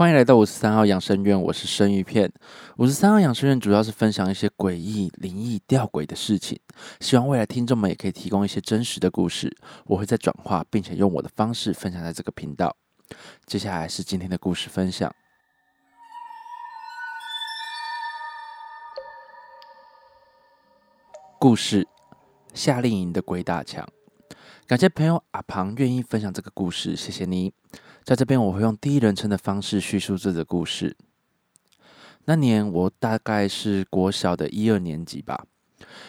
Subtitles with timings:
[0.00, 2.32] 欢迎来到五十三号养生院，我是生鱼片。
[2.78, 6.58] 五十三号养生院主要是分享一些诡异、灵异、吊诡的事情，
[7.00, 12.74] 希望未来听众们也可以提供一些真实的故事，我会再转化，并且用我的方式分享在这个频道。
[13.44, 15.14] 接下来是今天的故事分享。
[21.38, 21.86] 故事：
[22.54, 23.86] 夏令营的鬼打墙。
[24.66, 27.52] 感谢朋友阿庞愿意分享这个故事，谢谢你。
[28.04, 30.96] 在这边，我会用第一人称的方式叙述这个故事。
[32.24, 35.46] 那年我大概是国小的一二年级吧，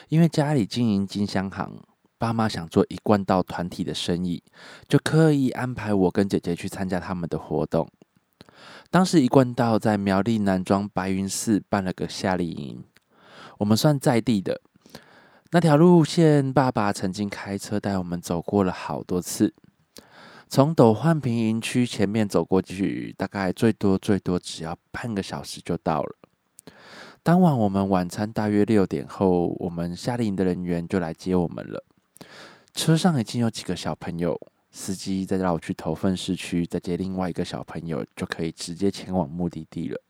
[0.09, 1.81] 因为家里经营金香行，
[2.17, 4.43] 爸妈想做一贯道团体的生意，
[4.87, 7.87] 就刻意安排我跟姐姐去参加他们的活动。
[8.89, 12.83] 当时一贯道在苗栗南庄白云寺办了个夏令营，
[13.59, 14.61] 我们算在地的。
[15.51, 19.53] 那条路线，爸爸曾经开车带我们走过了好多次。
[20.53, 26.17] 从斗焕平营区前面走过去，大概最多最多只要半个小时就到了。
[27.23, 31.81] 当晚我们晚餐大约六点后，我们夏令营的人员就来接我们了。
[32.73, 34.37] 车上已经有几个小朋友，
[34.71, 40.01] 司机在绕去头份市区，再接另外一个小朋友，就可以直接前往目的地了。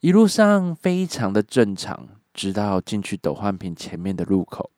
[0.00, 2.08] 一路上非常的正常。
[2.32, 4.70] 直到进去斗焕平前面的路口，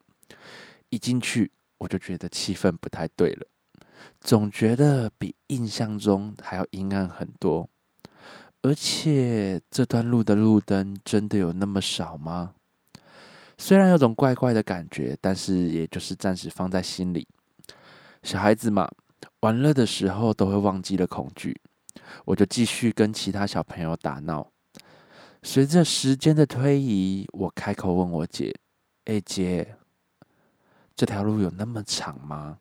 [0.89, 3.47] 一进去我就觉得气氛不太对了，
[4.21, 7.69] 总觉得比印象中还要阴暗很多。
[8.63, 12.53] 而且这段路的路灯真的有那么少吗？
[13.57, 17.27] 虽然有种怪怪的感觉，但是也就是暂时放在心里。
[18.23, 18.87] 小孩子嘛，
[19.41, 21.59] 玩乐的时候都会忘记了恐惧，
[22.27, 24.47] 我就继续跟其他小朋友打闹。
[25.43, 28.55] 随着时间的推移，我开口问我姐
[29.07, 29.77] ：“哎姐，
[30.95, 32.59] 这条路有那么长吗？”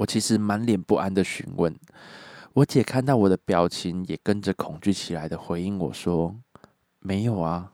[0.00, 1.78] 我其实满脸不安的询问。
[2.54, 6.34] 我姐看到我的表情，也跟着恐惧起来的回应我说
[7.00, 7.70] ：“没有啊，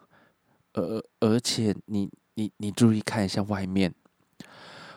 [0.72, 3.94] 而而且你你你注意看一下外面。”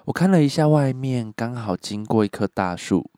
[0.06, 3.12] 我看了一下外面，刚好经过一棵大树，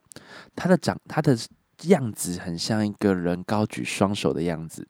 [0.57, 1.38] 它的长它的
[1.83, 4.85] 样子很像一个人高举双手的样子。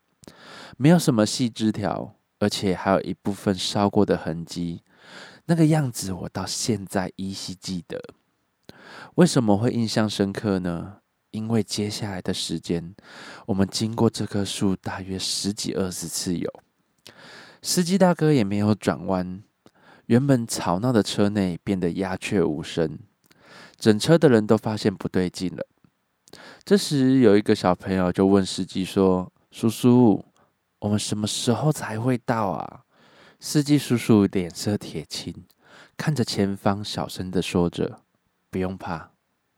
[0.77, 4.81] 没有什么细枝条，而且还有一部分烧过的痕迹，
[5.45, 8.01] 那个样子我到现在依稀记得。
[9.15, 10.97] 为什么会印象深刻呢？
[11.31, 12.95] 因为接下来的时间，
[13.45, 16.51] 我们经过这棵树大约十几二十次有，
[17.61, 19.43] 司机大哥也没有转弯，
[20.07, 22.99] 原本吵闹的车内变得鸦雀无声，
[23.77, 25.65] 整车的人都发现不对劲了。
[26.63, 30.25] 这时有一个小朋友就问司机说：“叔叔。”
[30.79, 32.81] 我们什么时候才会到啊？
[33.39, 35.31] 司机叔叔脸色铁青，
[35.95, 38.01] 看着前方，小声的说着
[38.51, 39.09] ：“不用怕，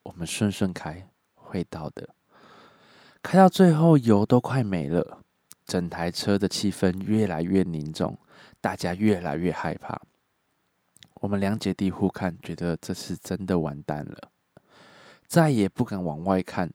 [0.04, 2.16] 我们顺顺开，会到的。”
[3.22, 5.20] 开到最后，油都快没了，
[5.66, 8.18] 整台车的气氛越来越凝重，
[8.62, 10.00] 大家越来越害怕。
[11.16, 14.30] 我们两姐弟互看，觉得这次真的完蛋了，
[15.26, 16.70] 再也不敢往外看，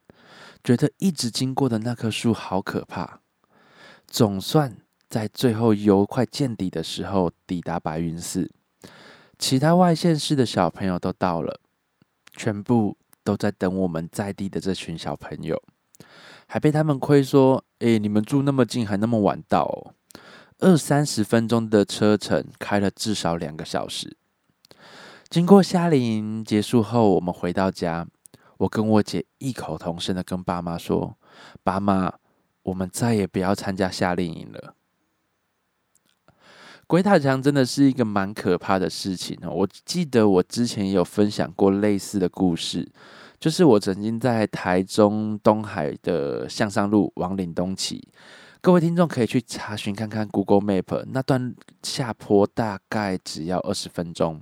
[0.64, 3.20] 觉得一直经过的那棵树好可怕。
[4.06, 8.50] 总算在最后油快见底的时候抵达白云寺，
[9.38, 11.60] 其他外县市的小朋友都到了，
[12.38, 15.60] 全部都在等我们在地的这群小朋友，
[16.46, 19.92] 还被他们亏说：“哎，你们住那么近，还那么晚到，哦，
[20.60, 24.16] 二三十分钟的车程，开了至少两个小时。”
[25.28, 28.06] 经过夏令营结束后，我们回到家，
[28.58, 31.18] 我跟我姐异口同声的跟爸妈说
[31.64, 32.14] ：“爸妈。”
[32.68, 34.74] 我们再也不要参加夏令营了。
[36.88, 39.50] 鬼塔墙真的是一个蛮可怕的事情哦。
[39.50, 42.90] 我记得我之前也有分享过类似的故事，
[43.38, 48.08] 就是我曾经在台中东海的向上路往岭东骑，
[48.62, 54.40] 各位听众可以去查询看看 Google Map，那段下坡大概只要二十分钟，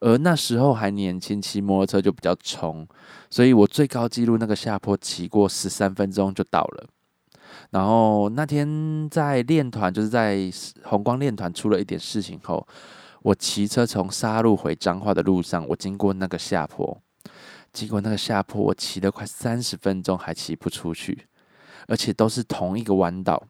[0.00, 2.86] 而那时候还年轻，骑摩托车就比较冲，
[3.30, 6.90] 所以我最高纪录那个下坡骑过十三分钟就到了。
[7.70, 10.50] 然后那天在练团，就是在
[10.82, 12.66] 红光练团出了一点事情后，
[13.22, 17.00] 我骑车从沙路回彰化的路上，我经过那个下坡，
[17.72, 21.26] 经过那个下坡，我骑了快三十分钟还骑不出去，
[21.86, 23.40] 而且都是同一个弯道，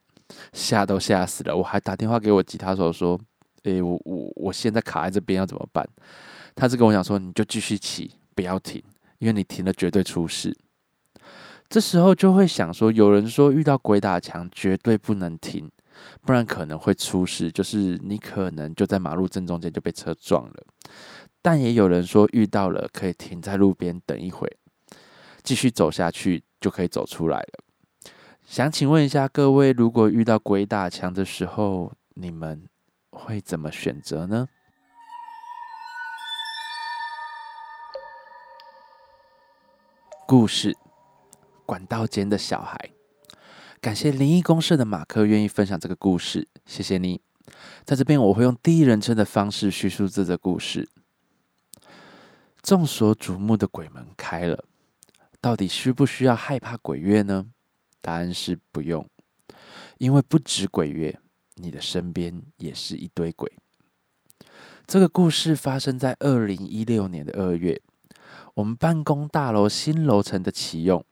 [0.52, 1.56] 吓都吓死了。
[1.56, 3.18] 我还打电话给我吉他手说
[3.64, 5.88] ：“诶，我我我现在卡在这边要怎么办？”
[6.54, 8.82] 他是跟我讲说：“你就继续骑，不要停，
[9.18, 10.54] 因为你停了绝对出事。”
[11.70, 15.70] 这时候就会想说，有人说遇到鬼打墙绝对不能停，
[16.22, 20.54] 不然可能会出事，就是你可能就在马路正中间就被车撞了。
[21.40, 24.50] 但也有人说遇到了可以停在路边等一会，
[25.44, 27.64] 继续走下去就可以走出来了。
[28.44, 32.68] 想请问一下各位，如果遇到鬼打墙的时候，你们
[33.10, 34.48] 会怎么选择呢？
[40.26, 40.76] 故事：
[41.70, 42.90] 管道间的小孩。
[43.80, 47.20] 感谢灵异公社的马克愿意分享这个故事，谢谢你。
[47.84, 50.88] 在这边，我会用第一人称的方式叙述这个故事。
[52.60, 54.64] 众所瞩目的鬼门开了，
[55.40, 57.46] 到底需不需要害怕鬼月呢？
[58.00, 59.08] 答案是不用，
[59.98, 61.20] 因为不止鬼月，
[61.54, 63.48] 你的身边也是一堆鬼。
[64.88, 67.80] 这个故事发生在二零一六年的二月，
[68.54, 71.04] 我们办公大楼新楼层的启用，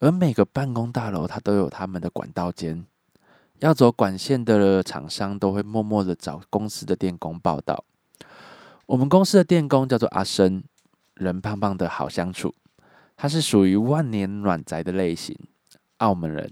[0.00, 2.84] 而每个办公大楼它都有他们的管道间，
[3.58, 7.84] 要走管线的厂商都会默默的找公司的电工报道。
[8.86, 10.62] 我们公司的电工叫做阿生，
[11.14, 12.54] 人胖胖的好相处，
[13.16, 15.36] 他是属于万年暖宅的类型。
[15.98, 16.48] 澳门人，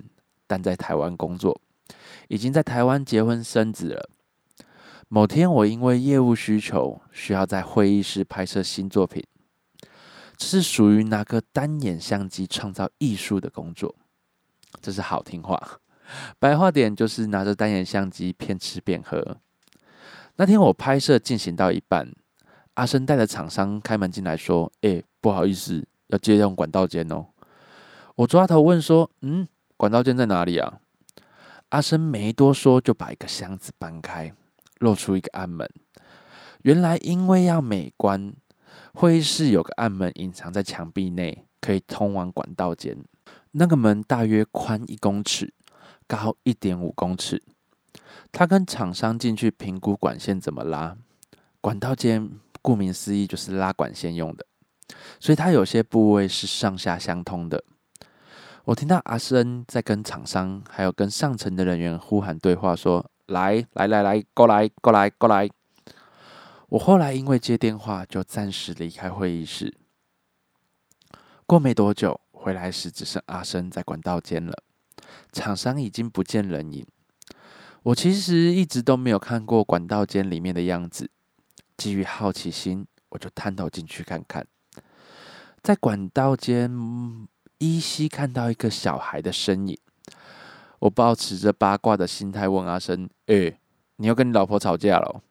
[0.48, 1.60] 但在台湾工作，
[2.26, 4.10] 已经在台湾结婚生子了。
[5.06, 9.24] 某天，我因为业务需求，需要在会议室拍摄新作品，
[10.36, 13.94] 这是属于拿个单眼相机创造艺术的工作。
[14.82, 15.60] 这是好听话，
[16.38, 19.38] 白话点就是拿着单眼相机边吃边喝。
[20.36, 22.12] 那天我拍摄进行到一半，
[22.74, 27.26] 阿生带着厂商开门进来说：“哎，不好意思，要借用管道间哦。”
[28.16, 30.80] 我抓头问说：“嗯，管道间在哪里啊？”
[31.70, 34.32] 阿生没多说，就把一个箱子搬开，
[34.78, 35.68] 露出一个暗门。
[36.62, 38.32] 原来因为要美观，
[38.98, 42.96] 会议室有个暗门隐藏在墙壁内，可以通往管道间。
[43.50, 45.52] 那个门大约宽一公尺，
[46.06, 47.42] 高一点五公尺。
[48.32, 50.96] 他跟厂商进去评估管线怎么拉。
[51.60, 52.30] 管道间
[52.62, 54.46] 顾名思义就是拉管线用的，
[55.20, 57.62] 所以它有些部位是上下相通的。
[58.64, 65.50] 我听到阿生在跟厂商还有跟上层的人员呼喊对话，说：“来来来来，过来过来过来。”
[66.68, 69.76] 我后来因为接电话，就暂时离开会议室。
[71.46, 74.62] 过没多久，回来时只剩阿生在管道间了，
[75.32, 76.86] 厂商已经不见人影。
[77.84, 81.10] 我其实一直都没有看过管道间里面的样子，
[81.76, 84.46] 基于好奇心，我就探头进去看看，
[85.62, 87.28] 在管道间。
[87.58, 89.78] 依稀看到一个小孩的身影，
[90.78, 93.58] 我抱持着八卦的心态问阿生：“哎，
[93.96, 95.22] 你又跟你老婆吵架了？”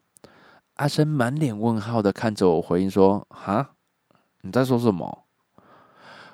[0.75, 3.71] 阿生满脸问号的看着我，回应说：“哈，
[4.41, 5.23] 你在说什么？”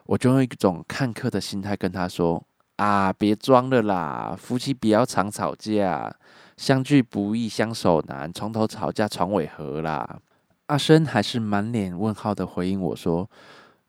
[0.07, 2.43] 我就用一种看客的心态跟他说
[2.77, 6.11] ：“啊，别装了啦，夫妻不要常吵架，
[6.57, 10.19] 相聚不易相守难，床头吵架床尾和啦。”
[10.65, 13.29] 阿生还是满脸问号的回应我说：“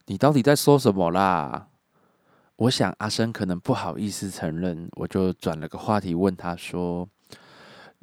[0.07, 1.69] 你到底在说什么啦？”
[2.57, 7.09] 我想阿生可能不好意思承认，我就转了个话题问他说：“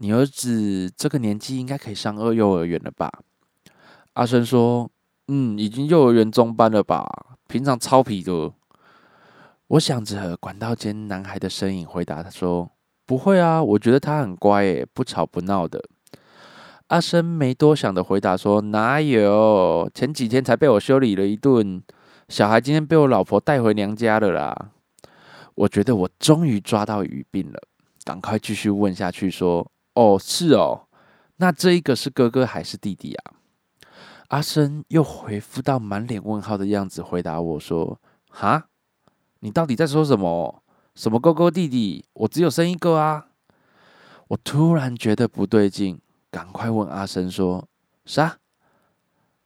[0.01, 3.11] 你儿子这个年纪应该可以上二幼儿园了吧？”
[4.13, 4.89] 阿生说
[5.27, 7.05] ：“嗯，已经幼儿园中班了吧？
[7.47, 8.53] 平常超皮的。”
[9.67, 12.71] 我想着管道间男孩的身影，回答他说
[13.06, 15.83] ：“不会啊，我觉得他很乖，诶，不吵不闹的。”
[16.87, 19.89] 阿生没多想的回答说：“哪有？
[19.94, 21.83] 前几天才被我修理了一顿。”
[22.29, 24.71] 小孩今天被我老婆带回娘家了啦！
[25.56, 27.59] 我觉得我终于抓到语病了，
[28.03, 30.87] 赶快继续问下去说：“哦，是哦，
[31.37, 33.33] 那这一个是哥哥还是弟弟啊？”
[34.29, 38.67] 阿生又回复到满脸问号的样子，回答我说：“哈，
[39.39, 40.63] 你到底在说什么？
[40.93, 42.05] 什么哥哥弟弟？
[42.13, 43.27] 我只有生一个啊！”
[44.29, 47.67] 我突然觉得不对劲，赶快问阿生说
[48.05, 48.37] ：“啥？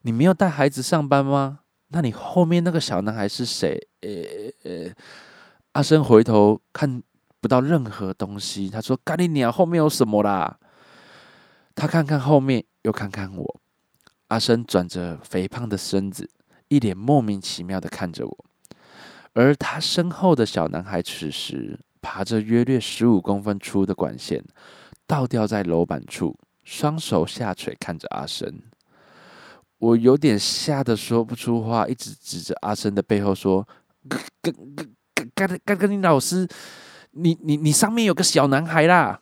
[0.02, 1.60] 你没有带孩子上班吗？”
[1.90, 3.88] 那你后面那个小男孩是谁？
[4.02, 4.10] 呃
[4.70, 4.92] 呃，
[5.74, 7.02] 阿生回头看
[7.44, 10.58] 不到任何东西，他说：“咖喱鸟后面有什么啦？”
[11.76, 13.62] 他看看后面，又看看我。
[14.30, 16.30] 阿生转着肥胖的身子，
[16.70, 18.46] 一脸莫名其妙的看着我。
[19.34, 24.42] 而他身后的小男孩此时爬着约略十五公分粗的管线，
[25.06, 28.62] 倒吊在楼板处，双手下垂看着阿生。
[29.80, 33.68] 我有点吓得说不出话，一直指着阿生的背后说
[34.08, 34.54] ：“跟跟
[35.14, 36.48] 跟跟跟跟你老师，
[37.14, 39.22] 你你你上面有个小男孩啦！”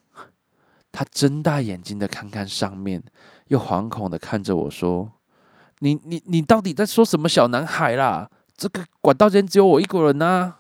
[0.92, 3.02] 他睁大眼睛的看看上面，
[3.48, 5.12] 又惶恐的看着我说
[5.80, 8.30] ：“你你你到底在说什么小男孩啦？
[8.58, 10.56] 这个管道间只有我一个人呐！”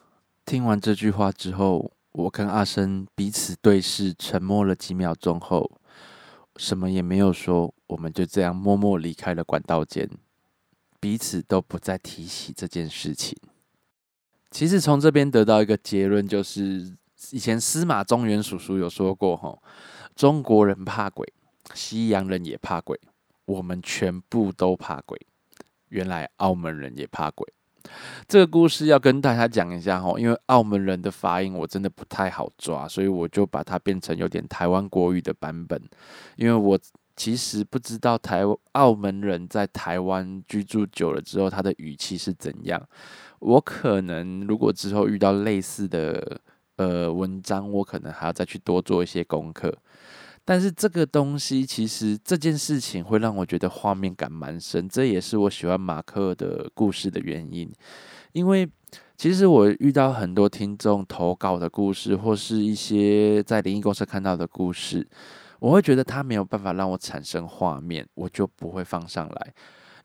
[0.45, 5.69] 听完这句话之后，我跟阿生彼此对视，沉默了几秒钟后。
[6.57, 10.09] 什么也没有说，我们就这样默默离开了管道间，
[10.99, 13.37] 彼此都不再提起这件事情。
[14.49, 16.93] 其实从这边得到一个结论，就是
[17.29, 19.61] 以前司马中原叔叔有说过，吼，
[20.15, 21.31] 中国人怕鬼，
[21.73, 22.99] 西洋人也怕鬼，
[23.45, 25.19] 我们全部都怕鬼。
[25.89, 27.47] 原来澳门人也怕鬼。
[28.27, 35.81] 这个故事要跟大家讲一下哈，因为澳门人的发音我真的不太好抓，所以我就把它变成有点台湾国语的版本。
[36.35, 36.79] 因为我
[37.15, 42.81] 其实不知道台澳门人在台湾居住久了之后，他的语气是怎样。
[43.39, 46.39] 我可能如果之后遇到类似的
[46.81, 49.71] 呃文章，我可能还要再去多做一些功课。
[50.43, 57.71] 但是这个东西其实这件事情会让我觉得画面感蛮深，这也是我喜欢马克的故事的原因。
[58.31, 58.67] 因为
[59.15, 65.07] 其实我遇到很多听众投稿的故事，或是一些在灵异公司看到的故事，
[65.59, 69.53] 我会觉得他没有办法让我产生画面，我就不会放上来。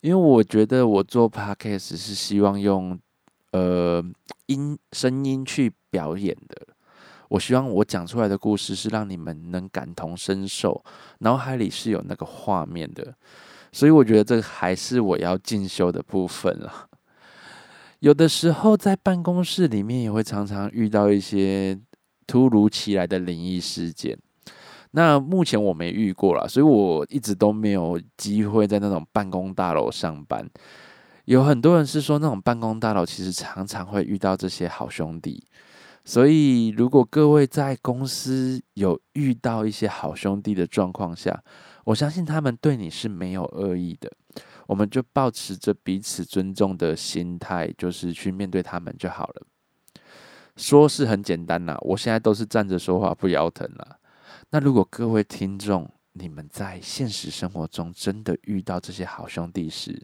[0.02, 2.98] 因为我觉得我做 podcast 是希望用
[3.52, 4.04] 呃
[4.46, 6.54] 音声音去表演的。
[7.28, 10.84] 我希望我讲出来的故事是让你们能感同身受，
[11.20, 13.14] 脑海里是有那个画面的，
[13.72, 16.88] 所以我觉得这还是我要进修的部分了。
[18.00, 21.76] 有的时候在办公室里面也会常常遇到一些
[22.26, 24.16] 突如其来的灵异事件，
[24.92, 30.48] 那目前我没遇过了，所以我一直都没有机会在那种办公大楼上班。
[31.24, 35.42] 有很多人是说那种办公大楼其实常常会遇到这些好兄弟。
[36.08, 41.42] 所以，如果各位在公司有遇到一些好兄弟的状况下，
[41.82, 44.10] 我相信他们对你是没有恶意的。
[44.68, 49.42] 我们就保持着彼此尊重的心态，就是去面对他们就好了。
[50.54, 53.98] 说是很简单啦，我现在都是站着说话不腰疼啦。
[54.50, 60.00] 那如果各位听众，你们在现实生活中真的遇到这些好兄弟时，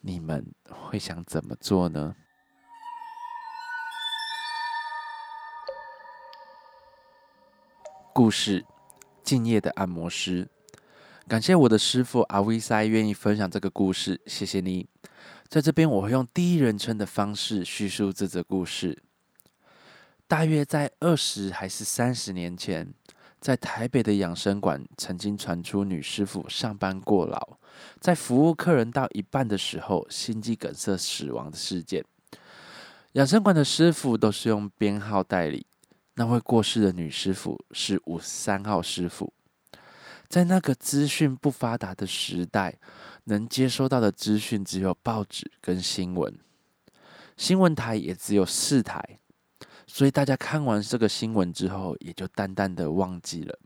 [0.00, 2.16] 你们会想怎么做呢？
[8.14, 8.66] 故事：
[9.24, 10.46] 敬业的按摩师。
[11.26, 14.86] 感谢我的师傅阿威塞愿意分享这个故事，谢谢你。
[15.48, 19.02] 在这边，我会用第一人称的方式叙述这则故事。
[20.28, 22.92] 大约在二十还是三十年前，
[23.40, 27.56] 在台北的养生馆，曾经传出女师傅上班过劳，
[27.98, 32.04] 在服务客人到一半的时候，心肌梗塞死亡的事件。
[33.12, 35.66] 养生馆的师傅都是用编号代理。
[36.14, 39.32] 那位过世的女师傅是五十三号师傅，
[40.28, 42.78] 在那个资讯不发达的时代，
[43.24, 46.38] 能接收到的资讯只有报纸跟新闻，
[47.38, 49.20] 新闻台也只有四台，
[49.86, 53.58] 所以大家看完这个新闻之后，也就淡淡的忘记了。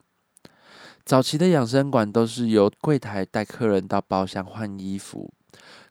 [1.04, 5.32] 早期的养生馆都是由柜台带客人到包厢换衣服，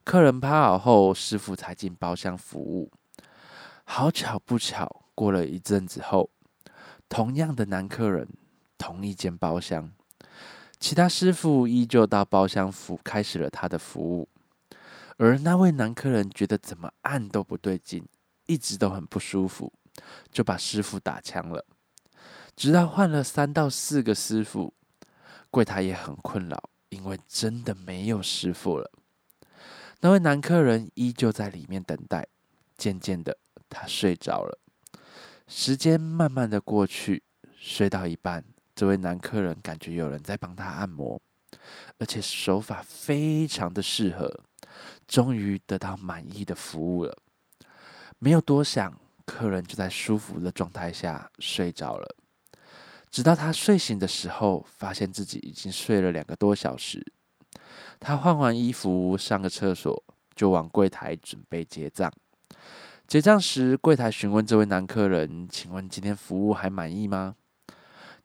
[0.05, 2.89] 客人趴好后，师傅才进包厢服务。
[3.83, 6.29] 好巧不巧，过了一阵子后。
[7.15, 8.27] 同样的男客人，
[8.77, 9.89] 同一间包厢，
[10.81, 14.27] 其他师傅依旧到包厢服开始了他的服务，
[15.15, 18.05] 而那位男客人觉得怎么按都不对劲，
[18.47, 19.71] 一直都很不舒服，
[20.29, 21.65] 就把师傅打枪了。
[22.53, 24.73] 直到换了三到四个师傅，
[25.49, 28.91] 柜台也很困扰，因为真的没有师傅了。
[30.01, 32.27] 那位男客人依旧在里面等待，
[32.75, 33.37] 渐渐的
[33.69, 34.59] 他睡着了。
[35.47, 37.21] 时间慢慢的过去，
[37.55, 41.21] 睡到一半，这位男客人感觉有人在帮他按摩，
[41.99, 44.43] 而且手法非常的适合，
[45.07, 47.15] 终于得到满意的服务了。
[48.17, 52.15] 没有多想，客人就在舒服的状态下睡着了。
[53.11, 57.05] 直到他睡醒的时候，发现自己已经睡了两个多小时。
[57.99, 60.03] 他换完衣服，上个厕所，
[60.35, 62.11] 就往柜台准备结账。
[63.07, 67.35] 结账时，柜台询问这位男客人：“请问今天服务还满意吗？”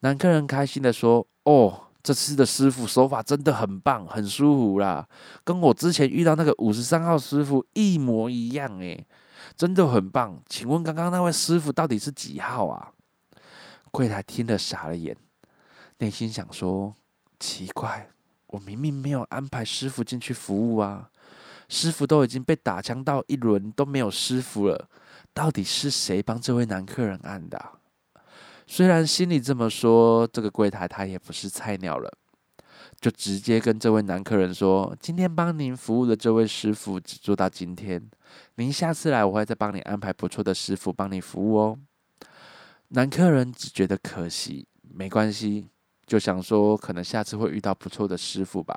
[0.01, 5.07] 男客人开心的说：“哦，这次的师傅手法真的很棒，很舒服啦，
[5.45, 9.07] 跟我之前遇到那个五十三号师傅一模一样诶，
[9.55, 10.43] 真的很棒。
[10.49, 12.93] 请问刚刚那位师傅到底是几号啊？”
[13.93, 15.15] 柜台听了傻了眼，
[15.99, 16.95] 内心想说
[17.39, 18.09] ：“奇怪，
[18.47, 21.11] 我明明没有安排师傅进去服务啊。”
[21.71, 24.89] 师傅都已经被打枪到一轮都没有师傅了，
[25.33, 27.65] 到底是谁帮这位男客人按的？
[28.67, 32.13] 虽然心里这么说，这个柜台他也不是菜鸟了，
[33.01, 38.11] 就直接跟这位男客人说：“今天帮您服务的这位师傅只做到今天，
[38.57, 41.79] 您下次来我会再帮你安排不错的师傅帮你服务哦。”
[42.93, 45.69] 男客人只觉得可惜，没关系，
[46.05, 48.77] 就想说可能下次会遇到不错的师傅吧。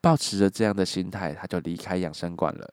[0.00, 2.72] 抱持着这样的心态，他就离开养生馆了。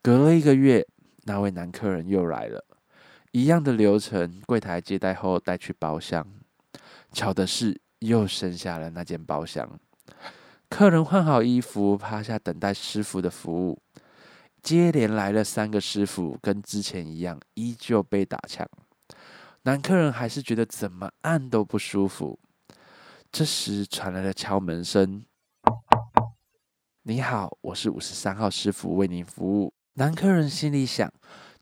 [0.00, 0.86] 隔了一个月，
[1.24, 2.64] 那位男客人又来了，
[3.32, 6.26] 一样的流程，柜台接待后带去包厢。
[7.12, 9.78] 巧的是，又剩下了那间包厢。
[10.68, 13.78] 客人换好衣服，趴下等待师傅的服务。
[14.62, 18.66] 接连来了三个师傅，跟之前一样，依旧被打枪。
[19.64, 22.38] 男客人还是觉得怎么按都不舒服。
[23.30, 25.24] 这时传来了敲门声
[27.04, 31.12] ：“你好，我是五十三号师傅，为您服务。”男客人心里想：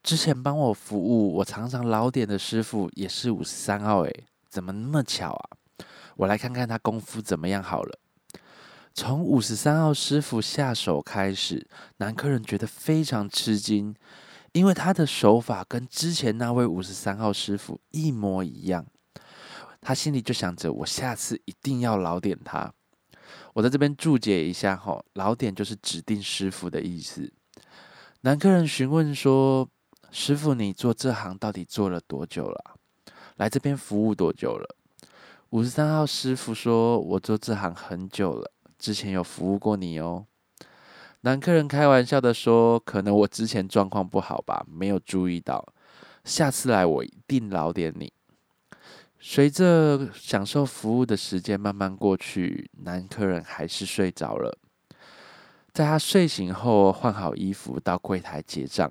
[0.02, 5.56] 之前帮我服务我常常老点的师傅也是五十三号，诶，怎么那么巧啊？
[6.16, 7.98] 我来看看他功夫怎么样好了。
[8.92, 11.66] 从五十三号师傅下手开始，
[11.96, 13.94] 男客人觉得非常吃惊，
[14.52, 18.84] 因为他的手法跟之前那位五十三号师傅一模一样。
[19.80, 22.74] 他心里就想着，我下次一定要老点他。
[23.54, 27.32] 我在这边注解一下哈，老点就是指定师傅的意思。
[28.20, 29.68] 男客人询问说
[30.12, 32.76] ：“师傅，你做这行到底做了多久了？
[33.36, 34.76] 来这边服务多久了？”
[35.50, 40.26] 五十三号师傅说：“我做这行很久了，之前有服务过你哦。”
[41.22, 45.72] 男客人开玩笑的说：“可能我之前状况不好吧，没有注意到，
[46.24, 48.12] 下次来我一定老点你。”
[49.22, 54.58] 随着享受服务的时间慢慢过去，男客人还是睡着了。
[55.74, 58.90] 在他睡醒后，换好衣服到柜台结账。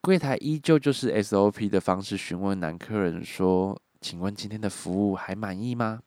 [0.00, 6.00] 柜台依旧就是 SOP 的方式询问男客人说：“请问今天的服务还满意吗？”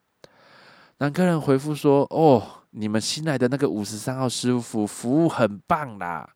[0.99, 6.29] 男客人回复说：“哦，你们新来的那个五十三号师傅服务很棒啦，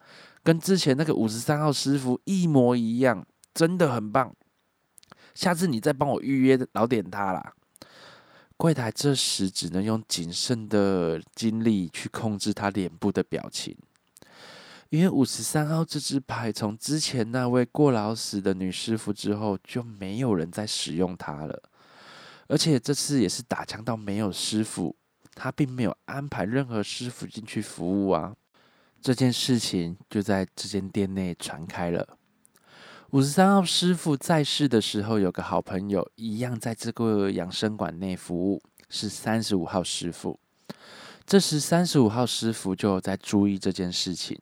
[0.43, 4.35] 跟之前那个五十三号师傅一模一样，真的很棒。
[5.39, 7.53] 下次你再帮我预约老点他啦。”
[8.57, 13.73] 柜台这时只能用谨慎的精力去控制他脸部的表情，
[14.89, 21.63] 因为五十三号这支牌从之前那位过劳死的女师傅之后就没有人再使用它了，
[22.49, 24.93] 而且这次也是打枪到没有师傅，
[25.35, 28.35] 他并没有安排任何师傅进去服务啊，
[29.01, 32.18] 这件事情就在这间店内传开了。
[33.11, 40.39] 五十三号师傅在世的时候，有个好朋友一样在这个养生馆内服务，是三十五号师傅。
[41.25, 44.39] 这时，三十五号师傅就在注意这件事情。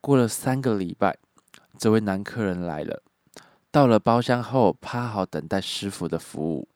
[0.00, 1.18] 过了三个礼拜，
[1.76, 3.02] 这位男客人来了，
[3.72, 6.68] 到了包厢后，趴好等待师傅的服务。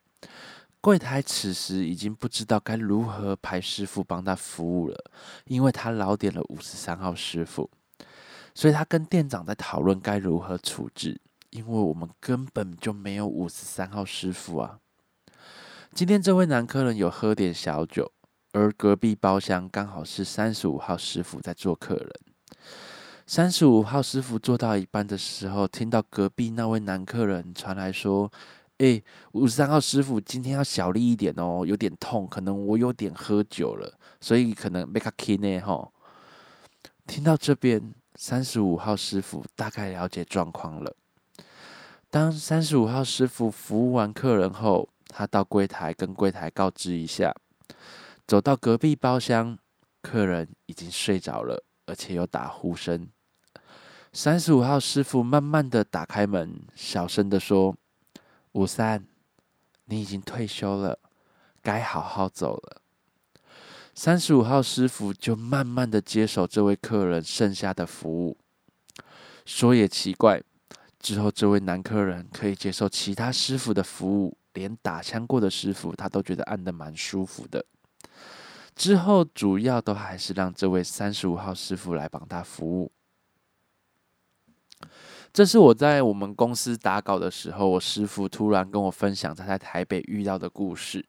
[0.80, 5.04] 柜台此时已经不知道该如何派师傅帮他服务了，
[5.44, 7.70] 因为他老点了五十三号师傅。
[8.58, 14.80] 所以他跟店长在讨论该如何处置，因为我们根本就没有五十三号师傅啊。
[15.94, 18.10] 今天这位男客人有喝点小酒，
[18.50, 22.10] 而隔壁包厢刚好是三十五号师傅在做客人。
[23.28, 28.28] 三十五号师傅做到一半的时候，听到隔壁那位男客人传来说
[28.78, 29.00] ：“哎，
[29.34, 35.88] 五十三号师傅今天要小力一点哦，有点痛，可能我有点喝酒了，所以可能没卡 k 呢哈。”
[37.06, 37.94] 听到这边。
[38.20, 40.96] 三十五号师傅大概了解状况了。
[42.10, 47.32] 当三十五号师傅服务完客人后，他到柜台跟柜台告知一下，
[48.26, 49.56] 走到隔壁包厢，
[50.02, 53.08] 客人已经睡着了，而且有打呼声。
[54.12, 57.76] 三十五号师傅慢慢的打开门，小声的说
[58.50, 59.06] ：“五三，
[59.84, 60.98] 你已经退休了，
[61.62, 62.82] 该好好走了。”
[63.98, 68.38] 三十五号师傅就慢慢的接手这位客人剩下的服务。
[69.44, 70.40] 说也奇怪，
[71.00, 77.64] 之后这位男客人可以接受其他师傅的服务，连打枪过的师傅他都觉得按的蛮舒服的。
[78.76, 82.92] 之后主要都还是让这位三十五号师傅来帮他服务。
[85.32, 91.04] 这是我在我们公司打稿的时候，我师傅突然跟我分享他在台北遇到的故事。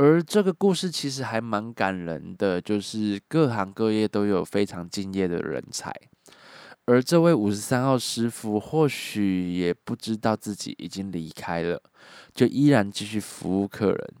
[0.00, 5.92] 而这个故事其实还蛮感人的，就是各行各业都有非常敬业的人才，
[6.84, 11.82] 而这位五十三号师傅或许也不知道自己已经离开了，
[12.32, 14.14] 就依然继续服务客人。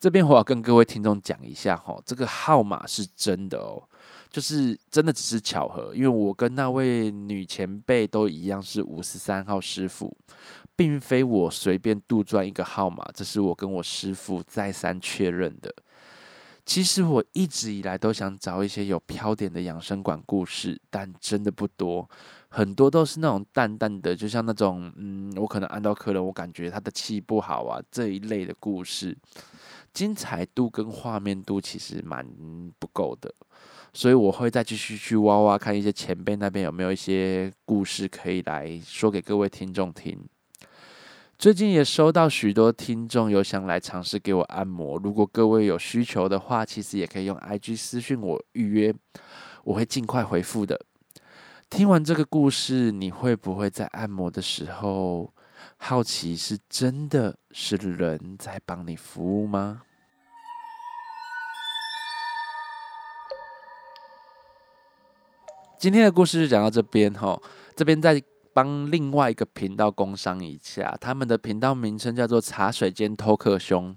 [0.00, 3.86] 这边我要跟各位听众讲一下哈，这个号码是真的哦，
[4.32, 10.16] 就是真的只是巧合，因为我跟那位女前辈都一样是五十三号师傅。
[10.74, 15.72] 并非我随便杜撰一个号码，这是我跟我师傅再三确认的。
[16.64, 22.08] 其实我一直以来都想找一些有飘点的养生馆故事，但真的不多，
[22.48, 29.16] 很多都是那种淡淡的，就像那种嗯，我可能按到客人，我感觉他的气不好啊这一类的故事，
[29.92, 32.26] 精彩度跟画面度其实蛮
[32.78, 33.32] 不够的，
[33.92, 40.18] 所以我会再继续去挖挖看一些前辈那边有没有一些故事可以来说给各位听众听。
[41.38, 48.94] 最近也收到许多听众有想来尝试给我按摩，如果各位有需求的话，其实也可以用 IG 私讯我预约，
[49.64, 50.80] 我会尽快回复的。
[51.68, 55.32] 听完这个故事，你会不会在按摩的时候
[55.76, 59.82] 好奇，是真的是人在帮你服务吗？
[65.82, 67.36] 今天的故事就讲到这边哈，
[67.74, 73.92] 这边再帮另外一个频道工商一下，他们的频道名称叫做茶水间偷客兄。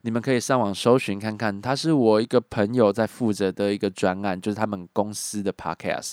[0.00, 6.12] 你们可以上网搜寻看看，他是我一个朋友在负责的一个专案，就是他们公司的 podcast。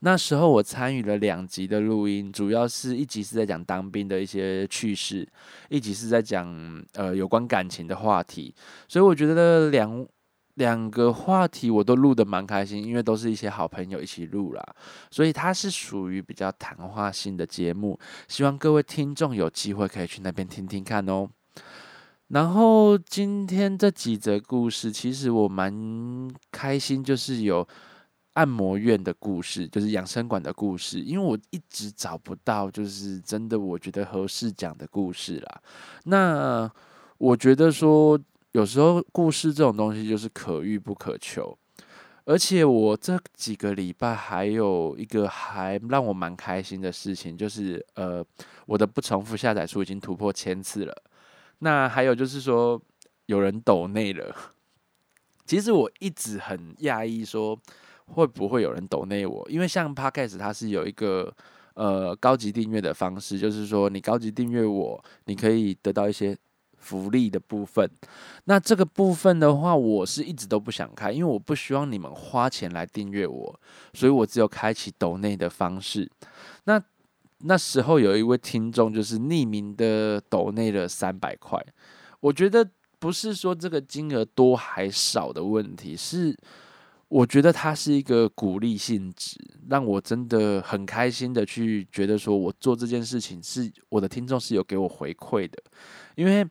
[0.00, 5.26] 那时候我参与了两集的录音，主要是一集是在讲当兵的一些趣事，
[5.70, 8.54] 一集是在讲呃有关感情的话题。
[8.86, 10.06] 所以我觉得两
[10.54, 14.74] 两个话题我都录得蛮开心，因为都是一些好朋友一起录啦，
[15.10, 17.98] 所以它是属于比较谈话性的节目。
[18.28, 21.28] 希望各位听众有机会可以去那边听听看哦。
[22.28, 27.66] 然后今天这几则故事，其实我蛮开心，就是有
[28.34, 35.60] 按摩院的故事，就是养生馆的故事，因为我一直找不到，就是真的我觉得合适讲的故事啦。
[36.04, 36.70] 那
[37.18, 38.16] 我觉得说，
[38.52, 41.56] 有时候故事这种东西就是可遇不可求，
[42.24, 48.24] 而且我这几个礼拜还有一个还让我蛮开心的事情，就是呃，
[48.66, 51.02] 我的不重复下载数已经突破千次了。
[51.60, 52.80] 那还有就是说，
[53.26, 54.34] 有人抖内了。
[55.46, 57.58] 其实我一直很讶异，说
[58.06, 59.46] 会不会有人抖内我？
[59.48, 61.32] 因为像 Podcast 它是有一个
[61.74, 66.36] 呃高级订阅的方式，就是说你高级订阅我，你可以得到一些
[66.80, 67.88] 福利的部分。
[68.44, 73.60] 那这个部分的话，我是一直都不想开，因为我不希望你们花钱来订阅我，
[73.94, 76.10] 所以我只有开启抖内的方式。
[76.64, 76.82] 那
[77.42, 81.58] 那时候有一位听众就是匿名的抖内了三百块，
[82.20, 86.36] 我觉得不是说这个金额多还少的问题，是
[87.08, 89.36] 我觉得它是一个鼓励性质，
[89.68, 95.58] 让我真的很开心的去觉得说我做这件事情是我的听众是有给我回馈的，
[96.16, 96.46] 因为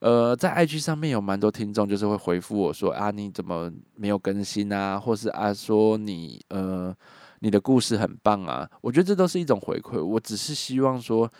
[0.00, 6.94] 呃在 IG 上面有蛮多听众就是会回复我说啊你怎么没有更新啊，或是啊说你呃。
[7.40, 10.04] 你的故事很棒啊，我觉得这都是一种回馈。
[10.04, 11.30] 我只是希望说，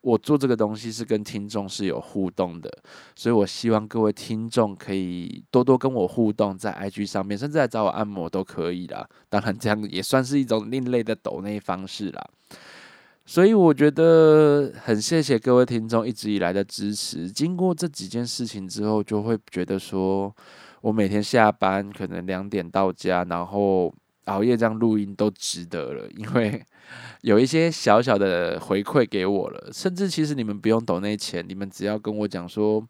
[0.00, 2.70] 我做这个东西是跟听众是有互动的，
[3.16, 9.04] 所以我希望各位听众可以多多跟我互动，在 IG 上面，甚至来找我按摩都可以啦。
[9.28, 12.24] 当然，这样也算是一种另类的抖内方式啦。
[13.28, 17.30] 所以我觉得很谢谢各位听众一直以来的支持。
[17.30, 20.34] 经过这几件事情之后，就会觉得说
[20.80, 23.94] 我每天下班可能两点到家，然后。
[24.28, 26.62] 熬夜这样录音都值得了，因为
[27.22, 29.70] 有一些小小的回馈给我了。
[29.72, 32.86] 甚至其实你们不用抖那些钱，你们只要跟我讲说，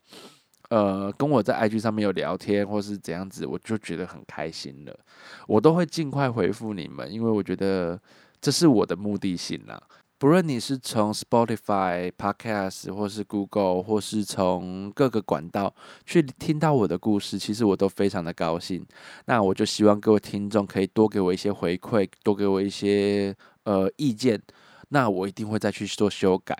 [0.68, 4.98] 呃，跟我在 IG 上面有聊天或是怎样子，我就觉得很开心了。
[5.46, 7.96] 我都会尽快回复你们，因为我觉得
[8.40, 9.81] 这是我的目的性啦。
[10.21, 15.73] 不论你是从 Spotify Podcast，或是 Google，或是从各个管道
[16.05, 18.85] 去听到我的故事，其实我都非常的高兴。
[19.27, 24.43] 那我就希望各位听众可以多给我一些回馈，多给我一些呃意见，
[24.89, 26.59] 那我一定会再去做修改。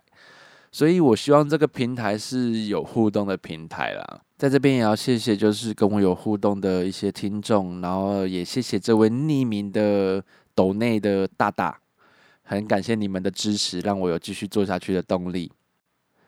[0.71, 4.21] 所以我希望这个平台是有互动的平台啦。
[4.37, 10.23] 在这边也要谢谢，就是跟我有互动的一些听众，然后也谢谢这位匿名的
[10.55, 11.81] 斗内的大大。
[12.49, 15.53] 很感谢你们的支持，让我有继续做下去的动力。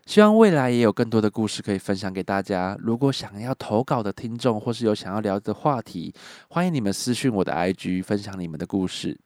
[0.05, 2.77] 希望未来也有更多的故事可以分享给大家。
[2.79, 6.13] 如果想要投稿的听众，或是有想要聊的话题，
[6.51, 9.19] 欢迎你们私讯我的 IG，分享你们的故事。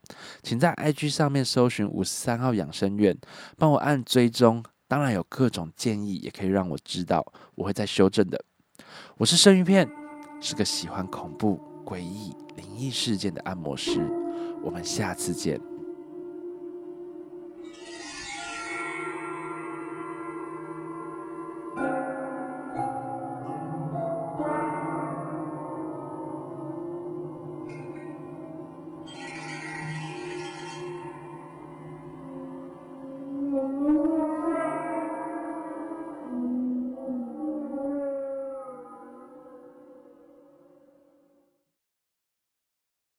[0.45, 3.19] 请在 IG 上面搜寻五十三号养生院，
[3.57, 4.63] 帮我按追踪。
[4.87, 7.27] 当然有各种建议，也可以让我知道，
[7.57, 8.41] 我会再修正的。
[9.17, 9.91] 我是生鱼片，
[10.41, 14.01] 是个喜欢恐怖、诡异、灵异事件的按摩师。
[14.63, 15.74] 我们下次见。